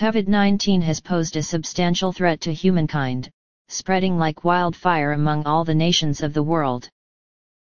[0.00, 3.28] COVID-19 has posed a substantial threat to humankind,
[3.68, 6.88] spreading like wildfire among all the nations of the world.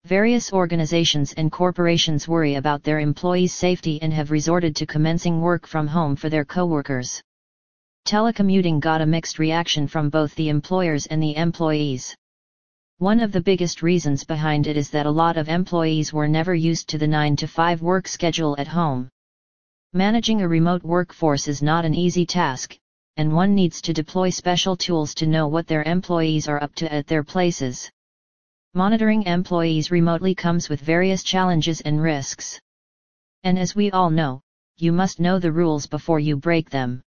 [0.04, 5.66] Various organizations and corporations worry about their employees' safety and have resorted to commencing work
[5.66, 7.20] from home for their coworkers.
[8.06, 12.14] Telecommuting got a mixed reaction from both the employers and the employees.
[12.98, 16.54] One of the biggest reasons behind it is that a lot of employees were never
[16.54, 19.08] used to the 9 to 5 work schedule at home.
[19.92, 22.78] Managing a remote workforce is not an easy task,
[23.16, 26.92] and one needs to deploy special tools to know what their employees are up to
[26.92, 27.90] at their places.
[28.72, 32.60] Monitoring employees remotely comes with various challenges and risks.
[33.42, 34.42] And as we all know,
[34.76, 37.02] you must know the rules before you break them.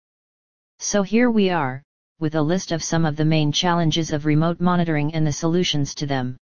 [0.78, 1.82] So here we are,
[2.20, 5.94] with a list of some of the main challenges of remote monitoring and the solutions
[5.94, 6.36] to them.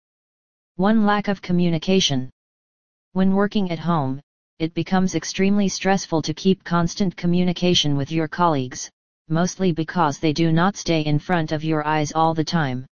[0.77, 1.05] 1.
[1.05, 2.30] Lack of communication.
[3.12, 4.22] When working at home,
[4.60, 8.88] it becomes extremely stressful to keep constant communication with your colleagues,
[9.28, 12.86] mostly because they do not stay in front of your eyes all the time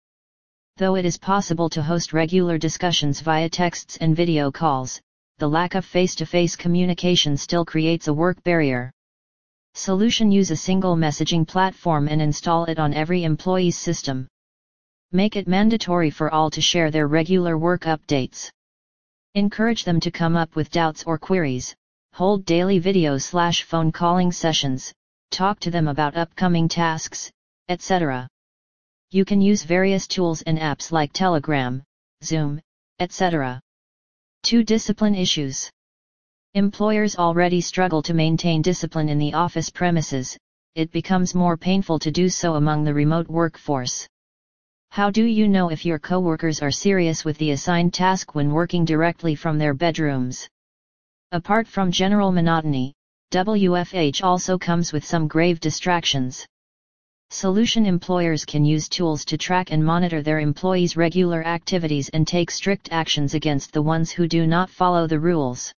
[0.79, 5.01] though it is possible to host regular discussions via texts and video calls,
[5.39, 8.93] the lack of face-to-face communication still creates a work barrier.
[9.73, 14.29] Solution Use a single messaging platform and install it on every employee's system.
[15.13, 18.51] Make it mandatory for all to share their regular work updates.
[19.37, 21.77] Encourage them to come up with doubts or queries,
[22.15, 24.95] hold daily video slash phone calling sessions,
[25.31, 27.31] talk to them about upcoming tasks,
[27.69, 28.27] etc.
[29.11, 31.83] You can use various tools and apps like Telegram,
[32.25, 32.63] Zoom,
[32.99, 33.61] etc.
[34.45, 34.65] 2.
[34.65, 35.71] Discipline issues.
[36.55, 40.39] Employers already struggle to maintain discipline in the office premises,
[40.75, 44.09] it becomes more painful to do so among the remote workforce.
[44.91, 48.85] How do you know if your coworkers are serious with the assigned task when working
[48.85, 50.49] directly from their bedrooms?
[51.33, 52.95] Apart from general monotony,
[53.33, 56.47] WFH also comes with some grave distractions.
[57.31, 62.51] Solution employers can use tools to track and monitor their employees' regular activities and take
[62.51, 65.73] strict actions against the ones who do not follow the rules.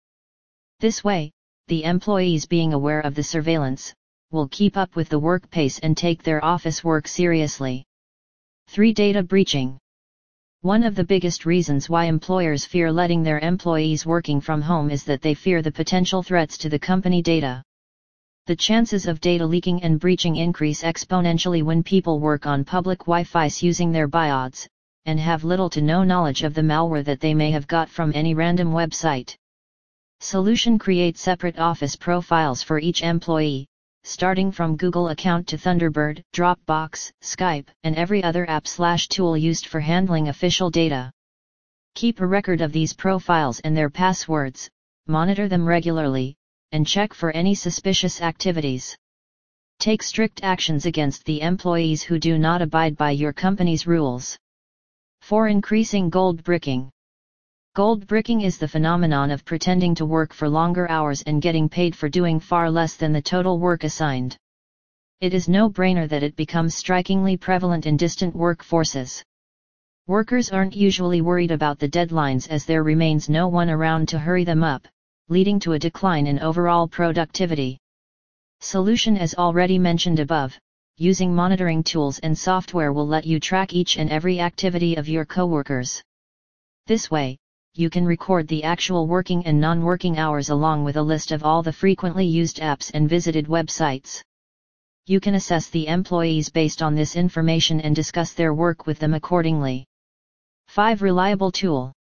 [0.79, 1.31] This way,
[1.67, 3.93] the employees being aware of the surveillance,
[4.31, 7.83] will keep up with the work pace and take their office work seriously.
[8.69, 8.93] 3.
[8.93, 9.77] Data breaching.
[10.61, 15.03] One of the biggest reasons why employers fear letting their employees working from home is
[15.03, 17.63] that they fear the potential threats to the company data
[18.49, 23.47] the chances of data leaking and breaching increase exponentially when people work on public Wi-Fi
[23.59, 24.67] using their BYODs,
[25.05, 28.11] and have little to no knowledge of the malware that they may have got from
[28.15, 29.35] any random website.
[30.19, 33.67] Solution Create separate office profiles for each employee,
[34.03, 39.67] starting from Google account to Thunderbird, Dropbox, Skype, and every other app slash tool used
[39.67, 41.11] for handling official data.
[41.95, 44.69] Keep a record of these profiles and their passwords,
[45.07, 46.35] monitor them regularly,
[46.71, 48.95] and check for any suspicious activities.
[49.79, 54.37] Take strict actions against the employees who do not abide by your company's rules.
[55.21, 56.91] For Increasing gold bricking.
[57.75, 61.95] Gold bricking is the phenomenon of pretending to work for longer hours and getting paid
[61.95, 64.35] for doing far less than the total work assigned.
[65.21, 69.23] It is no brainer that it becomes strikingly prevalent in distant workforces.
[70.07, 74.43] Workers aren't usually worried about the deadlines as there remains no one around to hurry
[74.43, 74.87] them up,
[75.27, 77.77] leading to a decline in overall productivity.
[78.61, 80.57] Solution as already mentioned above,
[80.97, 85.23] using monitoring tools and software will let you track each and every activity of your
[85.23, 86.01] coworkers.
[86.87, 87.37] This way,
[87.79, 91.63] you can record the actual working and non-working hours along with a list of all
[91.63, 94.21] the frequently used apps and visited websites.
[95.05, 99.13] You can assess the employees based on this information and discuss their work with them
[99.13, 99.85] accordingly.
[100.67, 101.01] 5.
[101.01, 101.93] Reliable tool.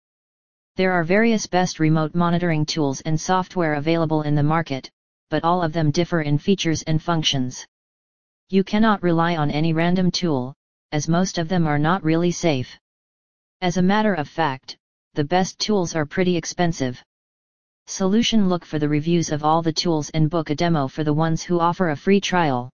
[0.75, 4.91] There are various best remote monitoring tools and software available in the market,
[5.31, 7.65] but all of them differ in features and functions.
[8.49, 10.55] You cannot rely on any random tool,
[10.91, 12.77] as most of them are not really safe.
[13.61, 14.78] As a matter of fact,
[15.19, 17.03] the best tools are pretty expensive.
[17.89, 21.13] Solution Look for the reviews of all the tools and book a demo for the
[21.13, 22.71] ones who offer a free trial.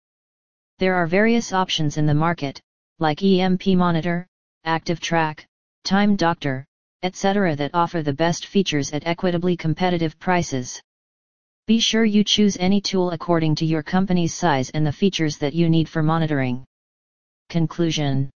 [0.78, 2.60] There are various options in the market,
[3.00, 4.28] like EMP Monitor,
[4.66, 5.46] ActivTrak,
[5.86, 6.66] Time Doctor,
[7.02, 7.56] etc.
[7.56, 10.82] that offer the best features at equitably competitive prices.
[11.66, 15.54] Be sure you choose any tool according to your company's size and the features that
[15.54, 16.66] you need for monitoring.
[17.48, 18.30] Conclusion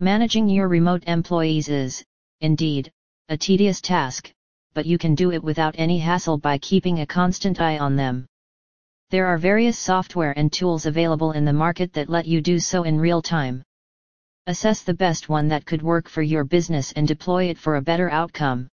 [0.00, 2.02] Managing your remote employees is,
[2.40, 2.90] indeed,
[3.30, 4.32] a tedious task,
[4.72, 8.24] but you can do it without any hassle by keeping a constant eye on them.
[9.10, 12.84] There are various software and tools available in the market that let you do so
[12.84, 13.62] in real time.
[14.46, 17.82] Assess the best one that could work for your business and deploy it for a
[17.82, 18.66] better outcome.